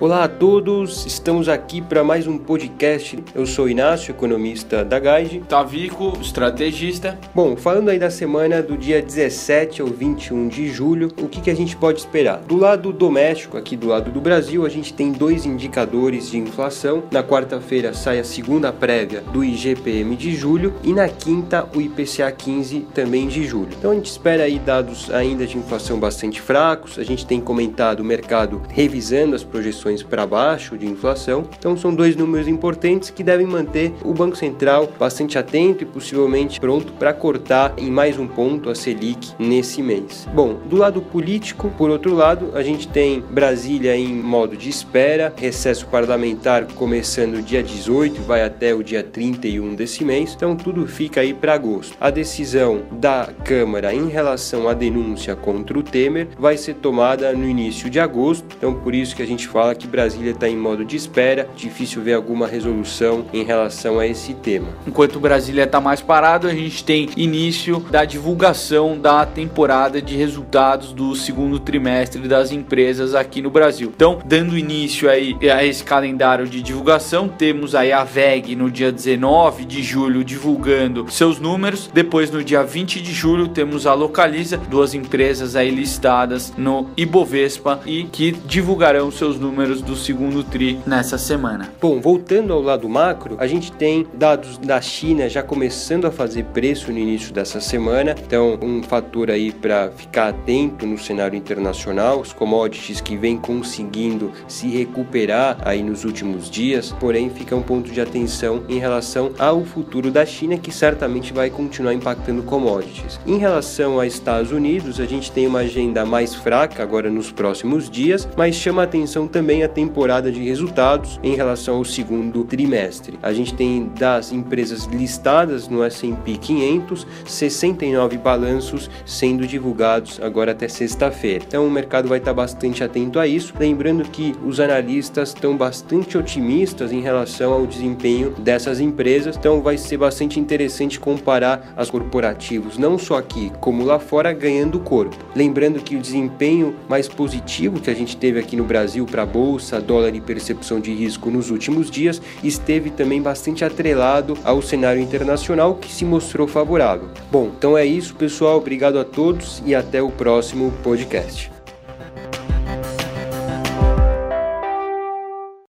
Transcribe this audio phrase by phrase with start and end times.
[0.00, 3.22] Olá a todos, estamos aqui para mais um podcast.
[3.34, 5.40] Eu sou Inácio, economista da Guide.
[5.40, 7.18] Tavico, estrategista.
[7.34, 11.50] Bom, falando aí da semana do dia 17 ao 21 de julho, o que, que
[11.50, 12.38] a gente pode esperar?
[12.38, 17.02] Do lado doméstico, aqui do lado do Brasil, a gente tem dois indicadores de inflação.
[17.10, 22.32] Na quarta-feira sai a segunda prévia do IGPM de julho e na quinta o IPCA
[22.32, 23.74] 15 também de julho.
[23.78, 26.98] Então a gente espera aí dados ainda de inflação bastante fracos.
[26.98, 31.44] A gente tem comentado o mercado revisando as projeções para baixo de inflação.
[31.58, 36.60] Então são dois números importantes que devem manter o Banco Central bastante atento e possivelmente
[36.60, 40.26] pronto para cortar em mais um ponto a Selic nesse mês.
[40.32, 45.32] Bom, do lado político, por outro lado, a gente tem Brasília em modo de espera,
[45.36, 50.34] recesso parlamentar começando dia 18 vai até o dia 31 desse mês.
[50.34, 51.96] Então tudo fica aí para agosto.
[52.00, 57.46] A decisão da Câmara em relação à denúncia contra o Temer vai ser tomada no
[57.46, 58.46] início de agosto.
[58.56, 62.02] Então por isso que a gente fala que Brasília está em modo de espera, difícil
[62.02, 64.68] ver alguma resolução em relação a esse tema.
[64.86, 70.92] Enquanto Brasília está mais parado, a gente tem início da divulgação da temporada de resultados
[70.92, 73.90] do segundo trimestre das empresas aqui no Brasil.
[73.94, 78.92] Então, dando início aí a esse calendário de divulgação, temos aí a VEG no dia
[78.92, 81.88] 19 de julho divulgando seus números.
[81.92, 87.80] Depois, no dia 20 de julho, temos a Localiza, duas empresas aí listadas no Ibovespa
[87.86, 91.70] e que divulgarão seus números números do segundo TRI nessa semana.
[91.80, 96.44] Bom, voltando ao lado macro, a gente tem dados da China já começando a fazer
[96.46, 102.20] preço no início dessa semana, então um fator aí para ficar atento no cenário internacional,
[102.20, 107.90] os commodities que vêm conseguindo se recuperar aí nos últimos dias, porém fica um ponto
[107.90, 113.20] de atenção em relação ao futuro da China que certamente vai continuar impactando commodities.
[113.26, 117.88] Em relação a Estados Unidos, a gente tem uma agenda mais fraca agora nos próximos
[117.88, 123.18] dias, mas chama atenção também a temporada de resultados em relação ao segundo trimestre.
[123.22, 130.68] A gente tem das empresas listadas no S&P 500, 69 balanços sendo divulgados agora até
[130.68, 131.44] sexta-feira.
[131.46, 136.16] Então o mercado vai estar bastante atento a isso, lembrando que os analistas estão bastante
[136.16, 142.78] otimistas em relação ao desempenho dessas empresas, então vai ser bastante interessante comparar as corporativos,
[142.78, 145.16] não só aqui como lá fora, ganhando corpo.
[145.34, 149.26] Lembrando que o desempenho mais positivo que a gente teve aqui no Brasil para a
[149.40, 155.00] bolsa, dólar e percepção de risco nos últimos dias esteve também bastante atrelado ao cenário
[155.00, 157.08] internacional que se mostrou favorável.
[157.32, 158.58] Bom, então é isso, pessoal.
[158.58, 161.59] Obrigado a todos e até o próximo podcast.